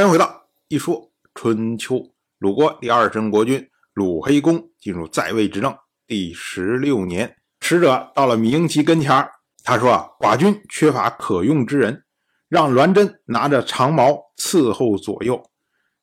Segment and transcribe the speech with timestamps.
[0.00, 2.02] 欢迎回到一说春秋。
[2.38, 5.76] 鲁国第二任国君鲁黑公进入在位执政
[6.06, 9.28] 第十六年，使者到了芈英齐跟前
[9.62, 12.02] 他说：“啊，寡君缺乏可用之人，
[12.48, 15.50] 让栾真拿着长矛伺候左右，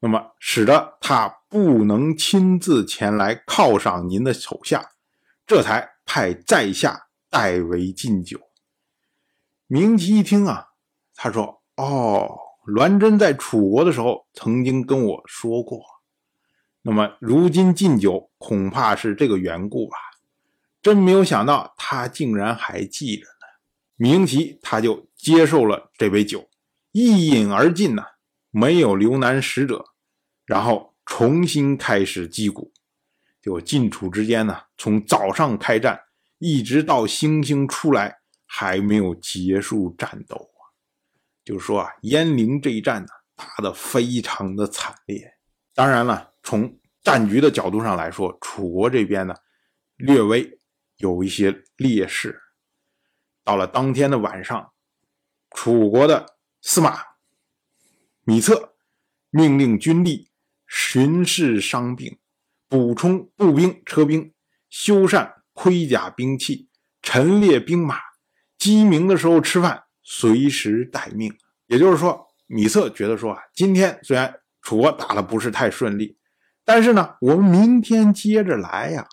[0.00, 4.90] 那么使得他不能亲自前来犒赏您的手下，
[5.46, 8.38] 这才派在下代为敬酒。”
[9.70, 10.66] 芈英齐一听啊，
[11.14, 15.80] 他说：“哦。”栾真在楚国的时候曾经跟我说过，
[16.82, 19.96] 那么如今敬酒恐怕是这个缘故吧？
[20.82, 23.30] 真没有想到他竟然还记着呢。
[23.96, 26.48] 明奇他就接受了这杯酒，
[26.92, 28.02] 一饮而尽呢，
[28.50, 29.84] 没有留难使者，
[30.44, 32.72] 然后重新开始击鼓。
[33.40, 36.00] 就晋楚之间呢，从早上开战
[36.38, 40.50] 一直到星星出来，还没有结束战斗。
[41.46, 45.32] 就是说啊，鄢陵这一战呢，打得非常的惨烈。
[45.74, 49.34] 当然了，从战局的角度上来说，楚国这边呢，
[49.94, 50.58] 略微
[50.96, 52.36] 有一些劣势。
[53.44, 54.72] 到了当天的晚上，
[55.52, 56.98] 楚国的司马
[58.24, 58.74] 米策
[59.30, 60.32] 命令军力
[60.66, 62.18] 巡视伤病，
[62.68, 64.34] 补充步兵、车兵，
[64.68, 66.68] 修缮盔甲兵器，
[67.02, 68.00] 陈列兵马，
[68.58, 69.84] 鸡鸣的时候吃饭。
[70.08, 76.16] 随时待命，也就是说，米策觉得说啊，今天虽然楚国打的不是太顺利，
[76.64, 79.08] 但是呢，我们明天接着来呀，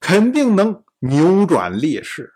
[0.00, 2.32] 肯定能扭转劣势。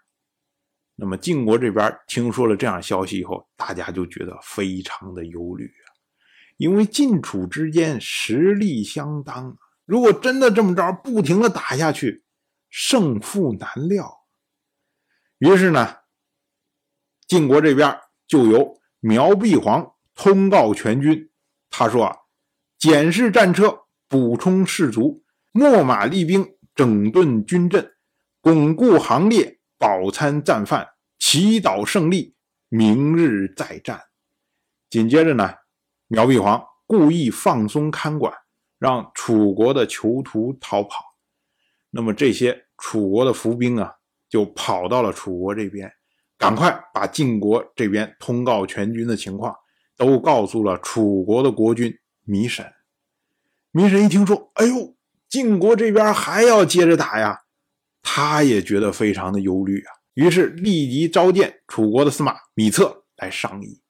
[0.94, 5.90] 那么晋国这边听说了这样消息以后，大家就觉得非常的忧虑啊，
[6.56, 12.22] 因为晋楚之间实力相当，如果真的这么着不停的打下去，
[12.70, 14.20] 胜负难料。
[15.38, 16.03] 于是呢。
[17.34, 21.32] 晋国这边就由苗碧皇通告全军，
[21.68, 22.16] 他说啊，
[22.78, 23.76] 检视战车，
[24.08, 27.90] 补充士卒，秣马厉兵，整顿军阵，
[28.40, 32.36] 巩固行列，饱餐战饭，祈祷胜利，
[32.68, 34.00] 明日再战。
[34.88, 35.54] 紧接着呢，
[36.06, 38.32] 苗碧皇故意放松看管，
[38.78, 41.04] 让楚国的囚徒逃跑。
[41.90, 43.92] 那么这些楚国的伏兵啊，
[44.28, 45.92] 就跑到了楚国这边。
[46.38, 49.54] 赶快把晋国这边通告全军的情况
[49.96, 51.92] 都告诉了楚国的国君
[52.26, 52.66] 糜沈。
[53.72, 54.96] 糜沈一听说，哎呦，
[55.28, 57.40] 晋国这边还要接着打呀，
[58.02, 59.92] 他也觉得非常的忧虑啊。
[60.14, 63.80] 于是立即召见楚国的司马米策来商议。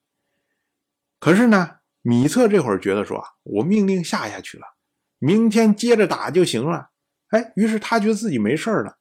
[1.20, 4.64] 可是呢，米策这会儿觉得说啊，我命令下下去了，
[5.18, 6.90] 明天接着打就行了。
[7.28, 8.96] 哎，于是他觉得自己没事了。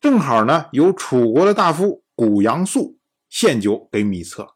[0.00, 2.98] 正好呢，有楚国的大夫谷阳素。
[3.30, 4.54] 献酒给米策，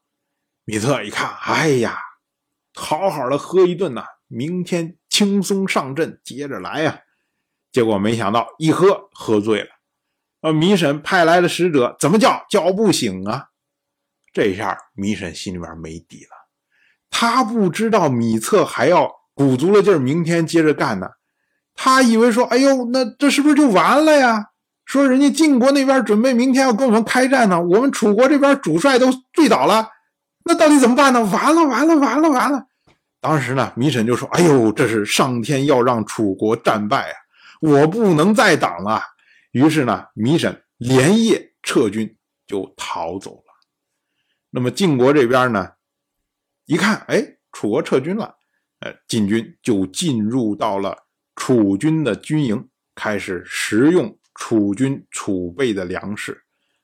[0.64, 1.98] 米策一看，哎呀，
[2.72, 7.02] 好好的喝一顿呐，明天轻松上阵，接着来呀。
[7.70, 9.68] 结果没想到一喝喝醉了，
[10.40, 13.48] 呃，米婶派来的使者怎么叫叫不醒啊？
[14.32, 16.48] 这下米婶心里边没底了，
[17.10, 21.10] 他不知道米策还要鼓足了劲儿，明天接着干呢。
[21.74, 24.51] 他以为说，哎呦，那这是不是就完了呀？
[24.92, 29.88] 说人家晋国那边准备明天要跟我们开战呢，我们楚国这边主帅都醉倒了，
[30.44, 31.24] 那到底怎么办呢？
[31.24, 32.66] 完了完了完了完了！
[33.18, 37.16] 当时呢，米沈就说：“哎呦，这是上天要让楚国战败啊，
[37.62, 39.00] 我不能再挡了。”
[39.52, 42.14] 于是呢，米沈连夜撤军
[42.46, 43.44] 就逃走了。
[44.50, 45.70] 那么晋国这边呢，
[46.66, 48.34] 一看，哎，楚国撤军了，
[48.80, 50.94] 呃，晋军就进入到了
[51.34, 54.18] 楚军的军营，开始食用。
[54.44, 56.36] 楚军储备的粮食，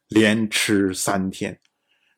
[0.06, 1.58] 连吃三天，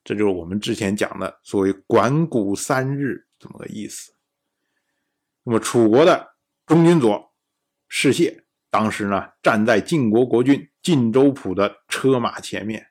[0.04, 4.12] 这就是我们之前讲的所谓“管谷三日”这么个意思。
[5.42, 6.34] 那么，楚国的
[6.66, 7.32] 中军佐
[7.88, 12.88] 士燮当时呢，站在晋国国君晋州府的车马前面，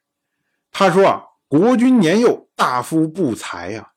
[0.71, 3.91] 他说：“啊，国君年幼，大夫不才呀，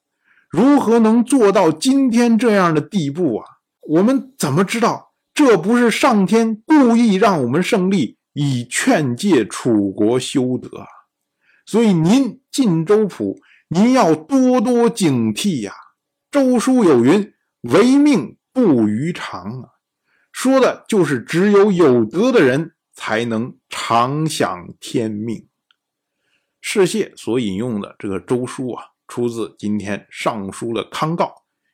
[0.50, 3.46] 如何能做到今天这样的地步啊？
[3.80, 10.86] 我们怎么知道这不是上天故意让我们胜利？”以劝诫楚国修德，
[11.66, 13.38] 所以您晋州府，
[13.68, 15.72] 您要多多警惕呀。
[16.30, 19.68] 周书有云：“唯命不于常”啊，
[20.32, 25.46] 说的就是只有有德的人才能常享天命。
[26.62, 31.30] 世谢所引用的这个周书啊，出自今天尚书的康诰，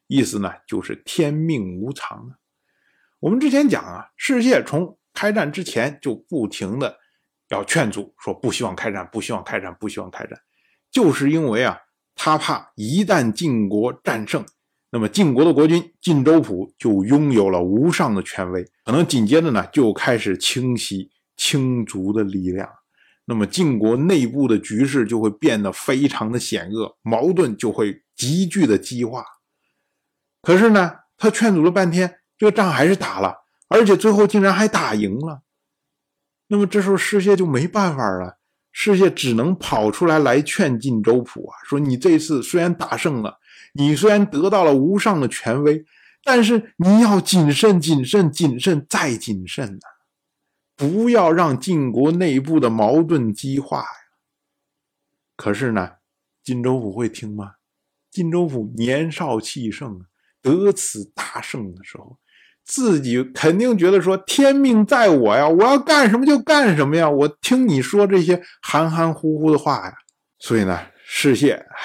[0.08, 2.36] 意思呢就是天命无常啊。
[3.20, 6.96] 我们之前讲啊，世谢从开战之前就不停的
[7.48, 10.38] 要劝阻，说不希望开战，不希望开战，不希望开战，
[10.92, 11.76] 就是因为啊，
[12.14, 14.46] 他怕一旦晋国战胜，
[14.92, 22.70] 那么晋国的国君晋州府就拥有了无上的权威，可能紧接着呢就开始清洗卿族的力量，
[23.24, 29.24] 那么晋国内部的局势就会变得非常的险恶，矛盾就会急剧的激化。
[30.42, 33.34] 可是呢，他劝阻了半天，这个仗还是打了，
[33.68, 35.42] 而且最后竟然还打赢了。
[36.48, 38.38] 那么这时候世谢就没办法了，
[38.72, 43.38] 世谢只能跑出来来劝晋州府啊，说你这次虽然打胜了。
[43.74, 45.84] 你虽然得到了无上的权威，
[46.24, 49.80] 但是你要谨慎、谨慎、谨慎再谨慎呐！
[50.74, 53.86] 不要让晋国内部的矛盾激化呀。
[55.36, 55.96] 可是呢，
[56.42, 57.56] 晋州府会听吗？
[58.10, 60.00] 晋州府年少气盛，
[60.40, 62.18] 得此大胜的时候，
[62.68, 69.94] 自己肯定觉得说天命在我呀，我要干什么就干什么呀，我听你说这些含含糊糊的话呀。
[70.38, 71.76] 所以呢，世谢，唉。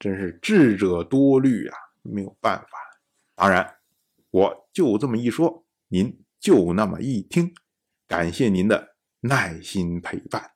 [0.00, 2.66] 真是智者多虑啊，没有办法。
[3.36, 3.66] 当然，
[4.30, 7.54] 我就这么一说，您就那么一听。
[8.06, 10.50] 感谢您的耐心陪伴。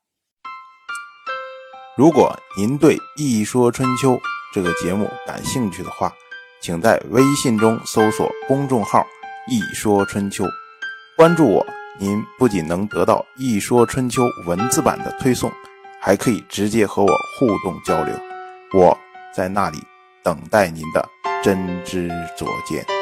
[1.96, 4.12] 如果您对《一说春秋》
[4.54, 6.12] 这个节目感兴趣的话，
[6.60, 9.06] 请在微信中搜索公众号
[9.50, 10.44] “一说春秋”，
[11.16, 11.66] 关注我。
[11.98, 15.50] 您不仅能得到《一说春秋》文字版的推送，
[16.00, 18.14] 还可以直接和我互动交流。
[18.72, 18.96] 我。
[19.30, 19.78] 在那里
[20.24, 21.06] 等待您的
[21.44, 22.97] 真知灼见。